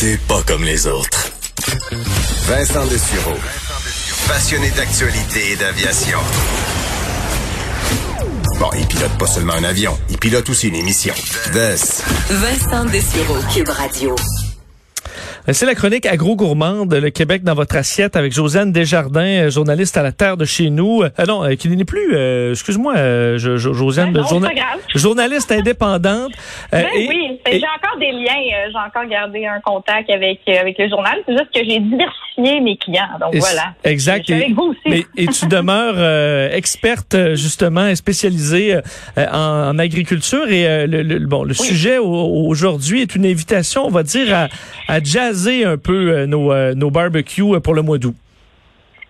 [0.00, 1.30] T'es pas comme les autres.
[2.46, 3.36] Vincent Dessureau.
[4.26, 6.16] Passionné d'actualité et d'aviation.
[8.58, 11.12] Bon, il pilote pas seulement un avion, il pilote aussi une émission.
[12.30, 14.16] Vincent Dessureau, Cube Radio.
[15.48, 19.96] Euh, c'est la chronique agro-gourmande, le Québec dans votre assiette avec Josiane Desjardins, euh, journaliste
[19.96, 21.02] à la terre de chez nous.
[21.02, 22.16] Euh, non, qui n'est plus,
[22.50, 24.16] excuse-moi, Josiane,
[24.94, 26.32] journaliste indépendante.
[26.72, 31.18] Ben oui, j'ai encore des liens, j'ai encore gardé un contact avec avec le journal.
[31.26, 33.74] C'est juste que j'ai diversifié mes clients, donc voilà.
[33.84, 34.28] Exact.
[34.30, 35.06] Et, avec vous aussi.
[35.16, 38.78] et tu demeures experte justement spécialisée
[39.16, 44.48] en, agriculture et le, bon le sujet aujourd'hui est une invitation, on va dire à,
[44.88, 48.14] à un peu euh, nos, euh, nos barbecues euh, pour le mois d'août.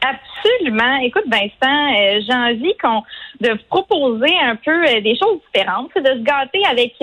[0.00, 0.96] Absolument.
[1.02, 3.02] Écoute, Vincent, j'ai envie qu'on
[3.40, 6.94] de proposer un peu des choses différentes, de se gâter avec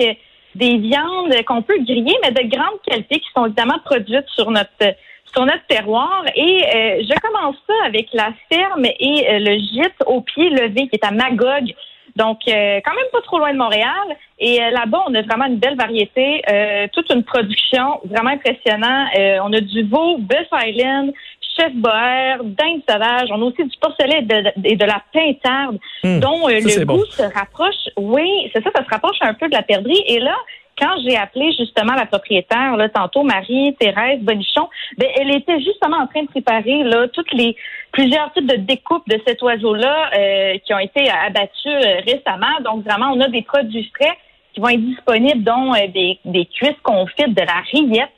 [0.54, 4.94] des viandes qu'on peut griller, mais de grande qualité, qui sont évidemment produites sur notre
[5.34, 6.24] sur notre terroir.
[6.34, 6.60] Et
[7.02, 11.10] je commence ça avec la ferme et le gîte au pied levé, qui est à
[11.10, 11.74] Magog.
[12.18, 14.16] Donc, euh, quand même pas trop loin de Montréal.
[14.40, 19.08] Et euh, là-bas, on a vraiment une belle variété, euh, toute une production vraiment impressionnante.
[19.44, 21.12] on a du veau, Buff Island,
[21.58, 23.28] chef boer, dinde sauvage.
[23.30, 24.24] On a aussi du porcelet
[24.64, 26.20] et de, la pintarde, hmm.
[26.20, 27.88] dont le goût se rapproche.
[27.96, 30.02] Oui, c'est ça, ça se rapproche un peu de la perdrix.
[30.06, 30.36] Et là,
[30.80, 36.06] quand j'ai appelé justement la propriétaire, là, tantôt Marie-Thérèse Bonichon, ben, elle était justement en
[36.06, 37.56] train de préparer là, toutes les
[37.92, 42.60] plusieurs types de découpes de cet oiseau-là euh, qui ont été abattus euh, récemment.
[42.64, 44.16] Donc vraiment, on a des produits frais
[44.54, 48.10] qui vont être disponibles, dont euh, des, des cuisses confites, de la rillette.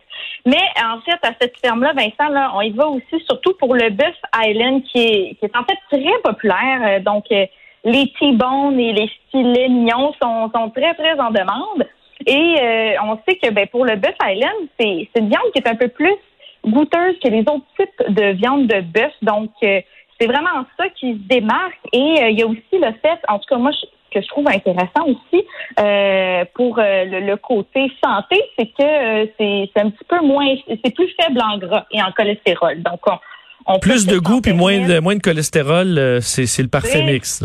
[0.47, 3.91] Mais en fait, à cette ferme-là, Vincent, là, on y va aussi surtout pour le
[3.91, 7.00] Buff Island, qui est, qui est en fait très populaire.
[7.03, 7.25] donc,
[7.84, 11.87] les T-bones et les filets mignons sont, sont très, très en demande.
[12.26, 15.69] Et euh, on sait que ben, pour le Buff Island, c'est une viande qui est
[15.69, 16.15] un peu plus
[16.65, 19.12] goûteuse que les autres types de viande de bœuf.
[19.22, 19.81] Donc, euh,
[20.21, 21.81] c'est vraiment ça qui se démarque.
[21.92, 23.71] Et euh, il y a aussi le fait, en tout cas, moi,
[24.10, 25.44] que je trouve intéressant aussi
[26.54, 31.59] pour le, côté santé, c'est que c'est un petit peu moins, c'est plus faible en
[31.59, 32.82] gras et en cholestérol.
[32.82, 33.00] Donc,
[33.66, 37.44] on, plus de goût puis moins de moins de cholestérol, c'est le parfait mix.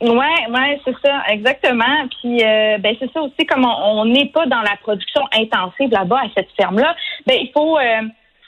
[0.00, 2.06] Ouais, ouais, c'est ça, exactement.
[2.20, 6.18] Puis euh, ben c'est ça aussi, comme on n'est pas dans la production intensive là-bas
[6.18, 6.94] à cette ferme-là,
[7.26, 8.02] ben il faut euh,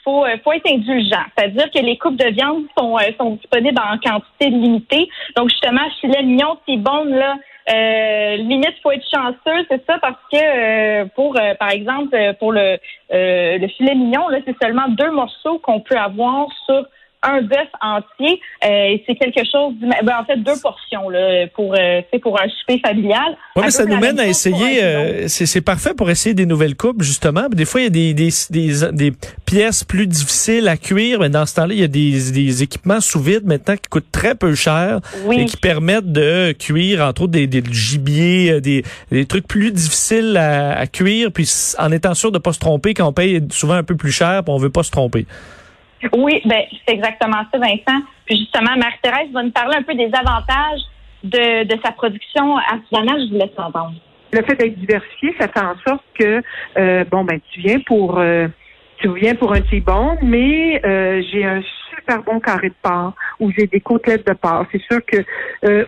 [0.07, 1.25] faut, euh, faut être indulgent.
[1.37, 5.09] C'est-à-dire que les coupes de viande sont, sont disponibles en quantité limitée.
[5.35, 7.35] Donc justement, filet mignon, c'est bon là.
[7.69, 12.77] Euh, limite, faut être chanceux, c'est ça, parce que pour, par exemple, pour le,
[13.11, 16.85] le filet mignon, là, c'est seulement deux morceaux qu'on peut avoir sur
[17.23, 18.39] un bœuf entier.
[18.63, 22.79] Euh, c'est quelque chose, ben, en fait, deux portions là, pour, euh, pour un souper
[22.85, 23.37] familial.
[23.55, 27.01] Oui, mais ça nous mène à essayer, euh, c'est parfait pour essayer des nouvelles coupes,
[27.01, 27.47] justement.
[27.49, 29.13] Des fois, il y a des, des, des, des
[29.45, 33.01] pièces plus difficiles à cuire, mais dans ce temps-là, il y a des, des équipements
[33.01, 34.99] sous vide maintenant qui coûtent très peu cher
[35.31, 40.37] et qui permettent de cuire, entre autres, des, des gibiers, des, des trucs plus difficiles
[40.37, 41.49] à, à cuire, puis
[41.79, 44.43] en étant sûr de pas se tromper quand on paye souvent un peu plus cher,
[44.43, 45.25] puis on veut pas se tromper.
[46.15, 48.01] Oui, ben c'est exactement ça, Vincent.
[48.25, 50.81] Puis justement, Marie-Thérèse va nous parler un peu des avantages
[51.23, 53.21] de, de sa production artisanale.
[53.25, 53.93] Je vous laisse entendre.
[54.33, 56.41] Le fait d'être diversifié, ça fait en sorte que
[56.77, 58.47] euh, bon ben tu viens pour euh,
[58.97, 61.61] tu viens pour un petit bon, mais euh, j'ai un
[61.95, 64.65] super bon carré de porc ou j'ai des côtelettes de porc.
[64.71, 65.23] C'est sûr que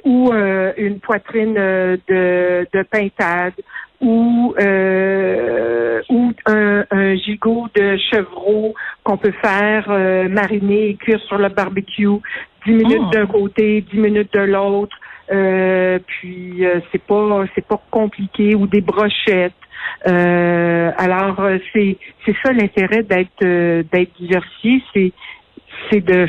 [0.06, 0.32] ou
[0.78, 3.54] une poitrine de, de pintade
[4.02, 8.74] ou euh, ou un, un, gigot de chevreau
[9.04, 12.08] qu'on peut faire euh, mariner et cuire sur le barbecue,
[12.66, 13.16] dix minutes ah.
[13.16, 14.96] d'un côté, dix minutes de l'autre.
[15.32, 19.54] Euh, puis euh, c'est pas c'est pas compliqué ou des brochettes.
[20.06, 21.42] alors
[21.74, 23.46] c'est c'est ça l'intérêt d'être
[23.92, 25.12] d'être diversifié, c'est
[25.92, 26.28] c'est de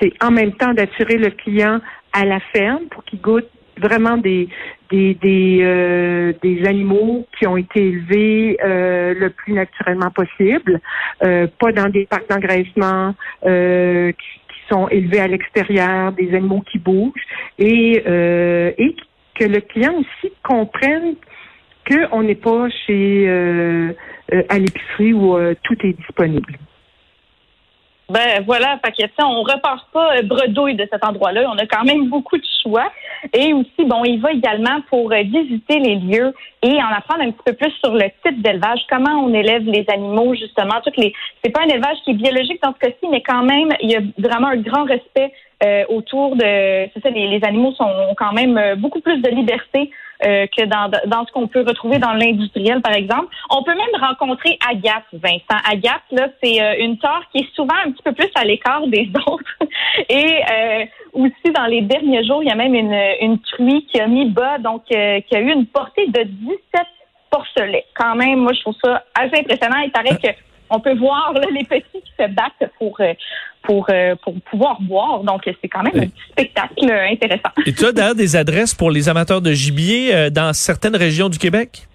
[0.00, 1.80] c'est en même temps d'attirer le client
[2.12, 3.48] à la ferme pour qu'il goûte
[3.78, 4.48] vraiment des
[4.90, 10.80] des des, euh, des animaux qui ont été élevés euh, le plus naturellement possible,
[11.24, 14.38] euh, pas dans des parcs d'engraissement qui,
[14.70, 17.26] sont élevés à l'extérieur, des animaux qui bougent
[17.58, 18.96] et et
[19.34, 21.14] que le client aussi comprenne
[21.88, 23.26] qu'on n'est pas chez
[24.50, 26.58] à l'épicerie où tout est disponible.
[28.10, 31.44] Ben voilà, fait que, on repart pas euh, bredouille de cet endroit-là.
[31.52, 32.90] On a quand même beaucoup de choix.
[33.34, 37.30] Et aussi, bon, il va également pour euh, visiter les lieux et en apprendre un
[37.32, 40.80] petit peu plus sur le type d'élevage, comment on élève les animaux, justement.
[40.82, 41.12] Toutes les,
[41.44, 43.96] c'est pas un élevage qui est biologique dans ce cas-ci, mais quand même, il y
[43.96, 45.32] a vraiment un grand respect
[45.62, 49.20] euh, autour de, c'est ça, les, les animaux sont ont quand même euh, beaucoup plus
[49.20, 49.90] de liberté
[50.24, 53.28] euh, que dans, dans ce qu'on peut retrouver dans l'industriel, par exemple.
[53.50, 55.62] On peut même rencontrer Agathe, Vincent.
[55.70, 58.86] Agathe, là, c'est euh, une tare qui est souvent un petit peu plus à l'écart
[58.88, 59.58] des autres.
[60.08, 64.00] Et euh, aussi, dans les derniers jours, il y a même une, une truie qui
[64.00, 66.58] a mis bas, donc euh, qui a eu une portée de 17
[67.30, 67.84] porcelets.
[67.94, 69.78] Quand même, moi, je trouve ça assez impressionnant.
[69.84, 70.28] Il paraît que
[70.70, 73.12] on peut voir là, les petits qui se battent pour euh,
[73.62, 75.20] pour euh, pour pouvoir boire.
[75.24, 77.50] Donc c'est quand même un petit spectacle intéressant.
[77.66, 81.28] Et tu as d'ailleurs des adresses pour les amateurs de gibier euh, dans certaines régions
[81.28, 81.86] du Québec?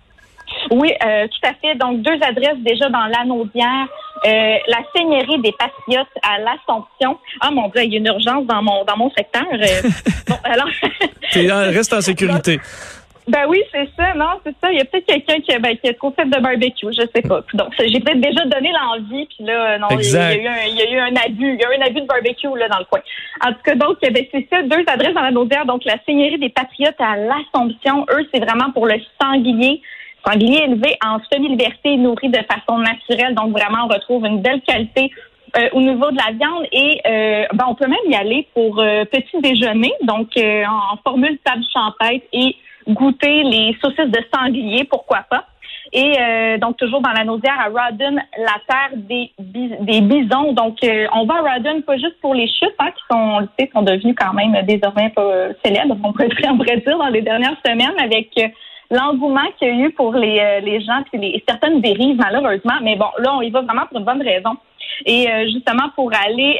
[0.71, 1.75] Oui, euh, tout à fait.
[1.77, 3.87] Donc deux adresses déjà dans l'Anaudière,
[4.25, 7.17] euh, la Seigneurie des Patriotes à l'Assomption.
[7.41, 9.43] Ah mon dieu, il y a une urgence dans mon dans mon secteur.
[10.27, 10.69] Bon, alors.
[11.33, 12.59] Reste en sécurité.
[13.27, 14.69] Ben oui, c'est ça, non, c'est ça.
[14.71, 17.05] Il y a peut-être quelqu'un qui, a- ben, qui a trop fait de barbecue, je
[17.15, 17.41] sais pas.
[17.53, 20.35] Donc, j'ai peut-être déjà donné l'envie, puis là, non, il y, a- Exact.
[20.35, 21.81] il y a eu un, il y a eu un abus, il y a eu
[21.81, 22.99] un abus de barbecue là dans le coin.
[23.45, 25.65] En tout cas, donc, ben, c'est ça, deux adresses dans la Naudière.
[25.65, 29.81] Donc, la Seigneurie des Patriotes à l'Assomption, eux, c'est vraiment pour le sanglier.
[30.25, 33.35] Sanglier élevé en semi-liberté, nourri de façon naturelle.
[33.35, 35.11] Donc, vraiment, on retrouve une belle qualité
[35.57, 38.79] euh, au niveau de la viande et euh, ben, on peut même y aller pour
[38.79, 42.55] euh, petit déjeuner, donc euh, en, en formule table champêtre et
[42.87, 45.45] goûter les saucisses de sanglier, pourquoi pas.
[45.91, 50.53] Et euh, donc toujours dans la Naudière à Rawdon, la terre des, des bisons.
[50.53, 53.39] Donc euh, on va à Rawdon pas juste pour les chutes, hein, qui sont, on
[53.41, 57.09] le sait, sont devenues quand même désormais euh, célèbres, on pourrait on pourrait dire dans
[57.09, 58.47] les dernières semaines avec euh,
[58.89, 62.79] l'engouement qu'il y a eu pour les, euh, les gens puis les certaines dérives malheureusement.
[62.81, 64.51] Mais bon, là on y va vraiment pour une bonne raison.
[65.05, 66.59] Et justement pour aller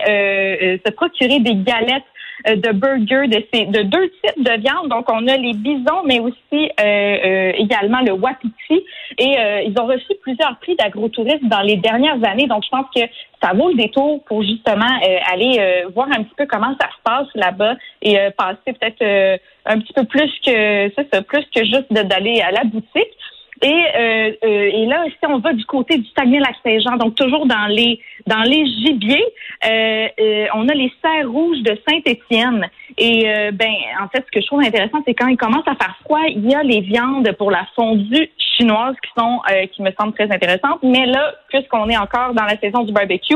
[0.83, 2.03] se procurer des galettes
[2.45, 4.89] de burgers de ces de deux types de viande.
[4.89, 8.83] Donc on a les bisons, mais aussi euh, euh, également le wapiti.
[9.17, 12.47] Et euh, ils ont reçu plusieurs prix d'agrotourisme dans les dernières années.
[12.47, 13.01] Donc je pense que
[13.41, 16.87] ça vaut le détour pour justement euh, aller euh, voir un petit peu comment ça
[16.87, 21.45] se passe là-bas et euh, passer peut-être euh, un petit peu plus que ça, plus
[21.53, 23.17] que juste d'aller à la boutique.
[23.63, 27.67] Et, euh, euh, et là, si on va du côté du Saguenay-Lac-Saint-Jean, donc toujours dans
[27.67, 29.25] les dans les gibiers,
[29.65, 32.69] euh, euh, on a les serres rouges de Saint-Étienne.
[32.97, 35.75] Et euh, ben, en fait, ce que je trouve intéressant, c'est quand il commence à
[35.75, 39.81] faire froid, il y a les viandes pour la fondue chinoise qui sont euh, qui
[39.81, 40.79] me semblent très intéressantes.
[40.83, 43.35] Mais là, puisqu'on est encore dans la saison du barbecue,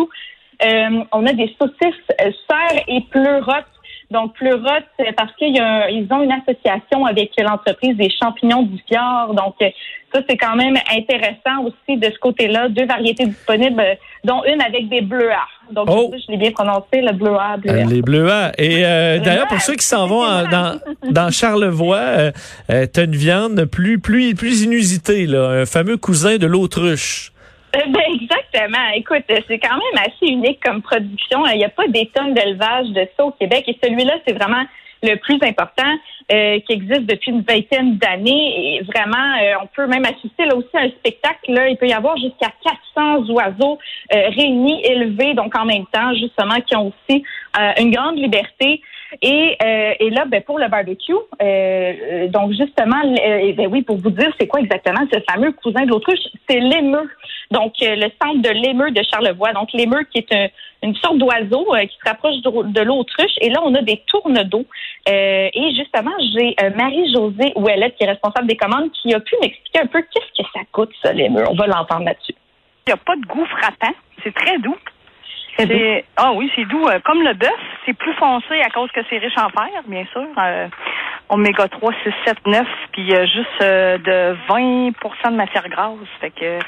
[1.14, 2.08] on a des saucisses
[2.50, 3.77] serres et pleurotes
[4.12, 5.60] donc, Pleurote, c'est parce qu'ils
[6.12, 9.34] ont une association avec l'entreprise des champignons du fjord.
[9.34, 9.70] Donc, euh,
[10.14, 12.70] ça, c'est quand même intéressant aussi de ce côté-là.
[12.70, 15.34] Deux variétés disponibles, euh, dont une avec des bleuets.
[15.72, 16.14] Donc, Oh!
[16.14, 17.32] je, l'ai bien prononcé, le bleuet.
[17.36, 17.86] Euh, bleuet.
[17.86, 18.52] les bleuets.
[18.58, 20.80] Et euh, d'ailleurs, pour ceux qui s'en vont en- dans,
[21.12, 22.32] dans Charlevoix, euh,
[22.72, 27.34] euh, t'as une viande plus, plus, plus inusitée, là, un fameux cousin de l'autruche.
[27.76, 28.00] Euh, Ben,
[28.96, 31.46] Écoute, c'est quand même assez unique comme production.
[31.48, 34.64] Il n'y a pas des tonnes d'élevage de ça au Québec et celui-là, c'est vraiment
[35.04, 35.94] le plus important
[36.32, 38.78] euh, qui existe depuis une vingtaine d'années.
[38.78, 41.54] Et vraiment, euh, on peut même assister là aussi à un spectacle.
[41.54, 42.52] Là, il peut y avoir jusqu'à
[42.96, 43.78] 400 oiseaux
[44.14, 47.24] euh, réunis, élevés, donc en même temps, justement, qui ont aussi
[47.80, 48.82] une grande liberté.
[49.22, 53.82] Et, euh, et là, ben, pour le barbecue, euh, euh, donc justement, euh, ben oui,
[53.82, 56.20] pour vous dire, c'est quoi exactement ce fameux cousin de l'autruche?
[56.50, 57.10] C'est l'émeu.
[57.50, 59.54] Donc, euh, le centre de l'émeu de Charlevoix.
[59.54, 60.48] Donc, l'émeu qui est un-
[60.84, 63.32] une sorte d'oiseau qui se rapproche de, de l'autruche.
[63.42, 64.66] Et là, on a des tournes d'eau.
[65.10, 69.80] Euh, et justement, j'ai Marie-Josée Ouellette, qui est responsable des commandes, qui a pu m'expliquer
[69.80, 71.44] un peu qu'est-ce que ça coûte, ça, l'émeu.
[71.50, 72.36] On va l'entendre là-dessus.
[72.86, 73.94] Il n'y a pas de goût frappant.
[74.24, 74.78] C'est très doux.
[76.18, 77.50] Ah oui, c'est doux euh, comme le bœuf.
[77.88, 80.28] C'est plus foncé à cause que c'est riche en fer, bien sûr.
[80.38, 80.68] Euh,
[81.30, 85.96] oméga 3, 6, 7, 9, puis euh, juste euh, de 20% de matière grasse.
[86.20, 86.60] Fait que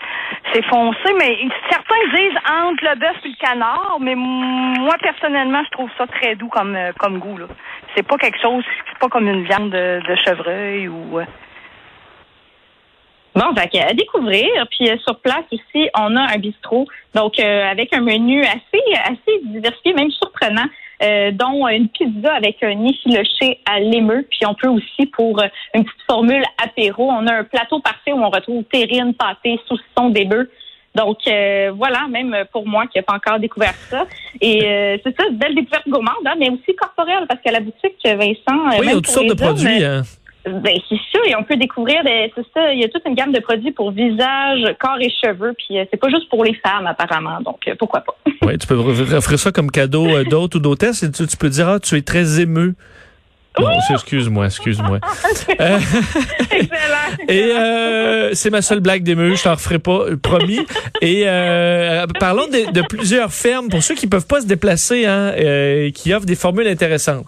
[0.54, 1.38] c'est foncé, mais
[1.70, 6.36] certains disent entre le bœuf et le canard, mais moi personnellement, je trouve ça très
[6.36, 7.38] doux comme euh, comme goût.
[7.96, 11.26] C'est pas quelque chose, c'est pas comme une viande de, chevreuil ou euh,
[13.36, 14.50] Bon, à découvrir.
[14.72, 19.94] Puis sur place aussi, on a un bistrot, donc avec un menu assez assez diversifié,
[19.94, 20.66] même surprenant,
[21.02, 24.26] euh, dont une pizza avec un effiloché à l'émeu.
[24.30, 28.12] Puis on peut aussi pour euh, une petite formule apéro, on a un plateau parfait
[28.12, 30.50] où on retrouve terrine, pâté, saucisson, des bœufs.
[30.96, 34.06] Donc euh, voilà, même pour moi qui n'ai pas encore découvert ça.
[34.42, 37.60] Et euh, c'est ça, une belle découverte gourmande, hein, mais aussi corporelle, parce qu'à la
[37.60, 39.84] boutique, Vincent, euh, Oui, il y a toutes sortes de hommes, produits.
[39.84, 40.02] Hein.
[40.46, 43.14] Ben, c'est ça, et on peut découvrir, des- c'est ça, il y a toute une
[43.14, 46.54] gamme de produits pour visage, corps et cheveux, puis euh, c'est pas juste pour les
[46.56, 48.16] femmes apparemment, donc euh, pourquoi pas.
[48.48, 51.50] Ouais, tu peux offrir ça comme cadeau euh, d'hôte ou d'hôtesse et tu, tu peux
[51.50, 52.74] dire, ah, tu es très émeu.
[53.60, 55.00] Non, excuse-moi, excuse-moi.
[55.60, 55.78] Euh,
[56.52, 56.70] Excellent.
[57.28, 60.60] et euh, c'est ma seule blague d'émeu, je t'en referai pas, promis.
[61.02, 65.34] Et euh, parlons de, de plusieurs fermes, pour ceux qui peuvent pas se déplacer, hein,
[65.94, 67.26] qui offrent des formules intéressantes.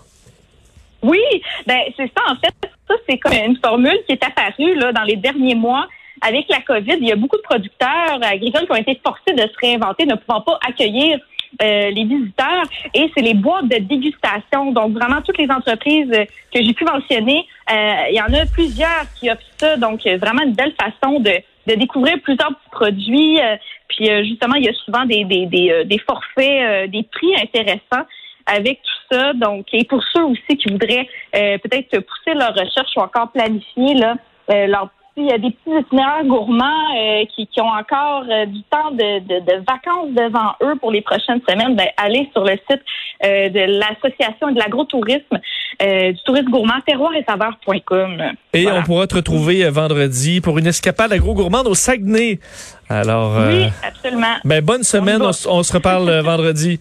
[1.03, 1.19] Oui,
[1.67, 2.69] ben c'est ça en fait.
[3.07, 5.87] C'est comme une formule qui est apparue là dans les derniers mois
[6.21, 6.97] avec la COVID.
[6.99, 10.15] Il y a beaucoup de producteurs agricoles qui ont été forcés de se réinventer, ne
[10.15, 11.19] pouvant pas accueillir
[11.61, 12.63] euh, les visiteurs.
[12.93, 14.71] Et c'est les boîtes de dégustation.
[14.71, 16.11] Donc vraiment toutes les entreprises
[16.53, 19.77] que j'ai pu mentionner, euh, il y en a plusieurs qui offrent ça.
[19.77, 23.39] Donc vraiment une belle façon de découvrir plusieurs produits.
[23.39, 23.57] euh,
[23.87, 28.05] puis justement, il y a souvent des forfaits, des prix intéressants
[28.45, 29.33] avec tout ça.
[29.33, 33.93] Donc, et pour ceux aussi qui voudraient euh, peut-être pousser leur recherche ou encore planifier
[33.95, 34.15] là,
[34.51, 38.23] euh, leur petit- il y a des petits itinéraires gourmands euh, qui, qui ont encore
[38.29, 41.75] euh, du temps de, de, de vacances devant eux pour les prochaines semaines.
[41.75, 42.81] Ben, allez sur le site
[43.25, 45.37] euh, de l'association de l'agrotourisme,
[45.81, 48.21] du tourisme gourmand, terroir et saveurs.com.
[48.53, 48.79] Et Voilà.
[48.79, 52.39] on pourra te retrouver vendredi pour une escapade agro-gourmande au Saguenay.
[52.87, 54.35] Alors, Oui, absolument.
[54.45, 55.31] ben, bonne semaine, on,
[55.63, 56.79] se reparle vendredi.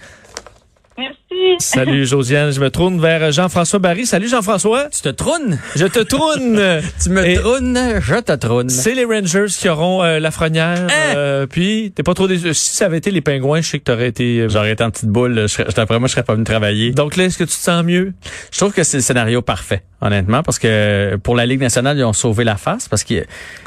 [0.98, 1.18] Merci.
[1.60, 4.04] Salut Josiane, je me tourne vers Jean-François Barry.
[4.04, 4.88] Salut Jean-François.
[4.90, 5.58] Tu te trônes?
[5.76, 6.60] Je te tourne.
[7.02, 8.68] Tu me Et- trônes, je te trône.
[8.68, 10.86] C'est les Rangers qui auront euh, la frenière.
[10.88, 11.14] Hein?
[11.16, 12.52] euh, puis, t'es pas trop déçu.
[12.52, 14.40] Si ça avait été les pingouins, je sais que t'aurais été...
[14.40, 16.90] euh, J'aurais été en petite boule, je d'après moi, je serais pas venu travailler.
[16.90, 18.12] Donc là, est-ce que tu te sens mieux?
[18.52, 22.04] Je trouve que c'est le scénario parfait, honnêtement, parce que pour la Ligue nationale, ils
[22.04, 23.24] ont sauvé la face, parce que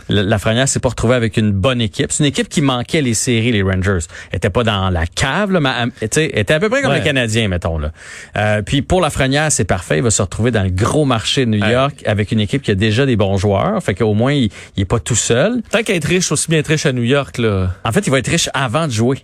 [0.09, 2.11] la, Frenière s'est pas retrouvée avec une bonne équipe.
[2.11, 3.99] C'est une équipe qui manquait les séries, les Rangers.
[4.31, 5.69] Elle était pas dans la cave, là, mais
[6.01, 6.97] elle était à peu près comme Ouais.
[6.99, 7.77] les Canadiens, mettons.
[7.77, 7.91] Là.
[8.35, 9.97] Euh, puis pour la Frenière, c'est parfait.
[9.97, 11.71] Il va se retrouver dans le gros marché de New Ouais.
[11.73, 13.81] York avec une équipe qui a déjà des bons joueurs.
[13.83, 15.61] Fait qu'au moins, il, il est pas tout seul.
[15.69, 17.69] Tant qu'à être riche, aussi bien être riche à New York, là.
[17.85, 19.19] En fait, il va être riche avant de jouer.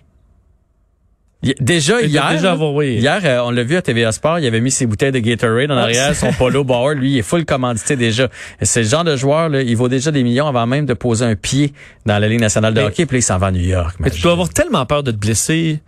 [1.58, 2.96] Déjà, Il hier, déjà oui.
[2.96, 5.70] hier euh, on l'a vu à TVA Sport, il avait mis ses bouteilles de Gatorade
[5.70, 8.28] en Ah, arrière, son polo Bauer, lui, il est full commandité déjà.
[8.60, 11.24] C'est le genre de joueur, là, il vaut déjà des millions avant même de poser
[11.24, 11.72] un pied
[12.04, 13.96] dans la Ligue nationale de Mais- hockey, puis là, il s'en va à New York.
[14.00, 15.80] Mais tu dois avoir tellement peur de te blesser.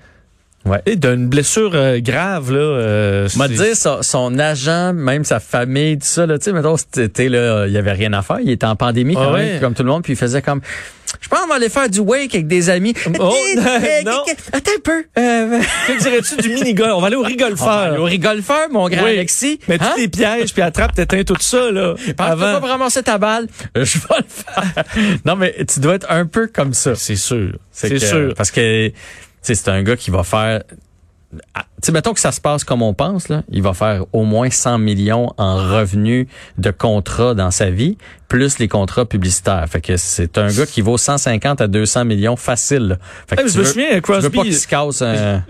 [0.65, 0.81] Ouais.
[0.87, 2.59] Et d'une blessure euh, grave, là.
[2.61, 6.77] Euh, M'a dire son, son agent, même sa famille, tout ça, là, tu sais, mettons,
[6.77, 9.55] c'était là, il y avait rien à faire, il était en pandémie quand Ah même,
[9.55, 9.61] ouais.
[9.61, 10.61] comme tout le monde, puis il faisait comme,
[11.21, 12.95] je pense qu'on va aller faire du wake avec des amis.
[13.19, 13.35] Oh,
[14.07, 14.23] non.
[14.53, 15.05] Attends un peu.
[15.19, 16.93] Euh, Que dirais-tu du mini-golf?
[16.95, 17.99] On va aller au rigolfeur.
[18.01, 19.11] au rigolfeur, mon grand Oui.
[19.11, 19.59] Alexis.
[19.69, 19.91] Mais Hein?
[19.95, 21.95] tous les pièges, puis attrape, t'éteins tout ça, là.
[22.17, 22.61] Pense Avant.
[22.61, 23.49] pas ramasser ta balle.
[23.75, 24.85] Je vais le faire.
[25.25, 26.95] non, mais tu dois être un peu comme ça.
[26.95, 27.53] C'est sûr.
[27.73, 28.33] C'est sûr.
[28.37, 28.95] Parce que, tu
[29.43, 30.63] c'est un gars qui va faire,
[31.83, 33.43] sais, mettons que ça se passe comme on pense, là.
[33.51, 36.27] Il va faire au moins 100 millions en revenus
[36.59, 37.97] de contrats dans sa vie,
[38.29, 39.65] plus les contrats publicitaires.
[39.69, 42.97] Fait que c'est un gars qui vaut 150 à 200 millions facile, là.
[43.27, 45.03] Fait que Ah, je tu me veux- souviens, tu veux pas qu'il se casse.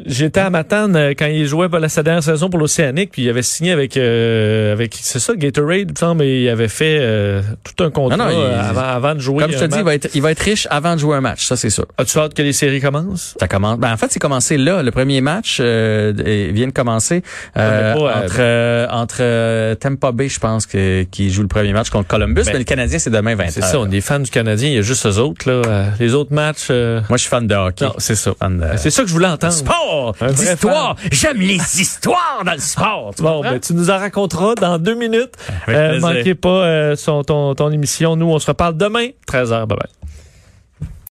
[0.07, 3.23] J'étais à Matane euh, quand il jouait pour la sa dernière saison pour l'Océanique, puis
[3.23, 6.69] il avait signé avec euh, avec c'est ça Gatorade, il me semble, et il avait
[6.69, 9.43] fait euh, tout un contrat Non, non, il- euh, avant, avant de jouer.
[9.43, 11.21] Comme je te dis, il va, être, il va être riche avant de jouer un
[11.21, 11.87] match, ça c'est sûr.
[11.99, 13.35] As-tu hâte que les séries commencent?
[13.39, 13.79] Ça commence.
[13.79, 14.83] Ben, en fait, c'est commencé là.
[14.83, 17.23] Le premier match euh, euh, vient de commencer
[17.57, 21.43] euh, mais pas, euh, entre euh, entre euh, Tampa Bay, je pense, que, qui joue
[21.43, 22.43] le premier match contre Columbus.
[22.45, 24.75] Ben, mais le Canadien, c'est demain 20 C'est ça, on est fans du Canadien, il
[24.75, 25.63] y a juste eux autres là.
[25.67, 27.85] euh, les autres matchs, euh, Moi, je suis fan de hockey.
[27.85, 28.31] non, c'est ça.
[28.31, 28.63] De...
[28.77, 29.53] C'est ça que je voulais entendre.
[29.53, 30.97] Sport, d'histoire.
[31.11, 33.13] J'aime les histoires dans le sport.
[33.17, 35.33] Tu Bon, ben, tu nous en raconteras dans deux minutes.
[35.69, 36.09] Euh, plaisir.
[36.09, 38.17] manquez pas euh, son, ton, ton émission.
[38.17, 39.67] Nous, on se reparle demain, 13h.
[39.67, 40.02] Bye bye.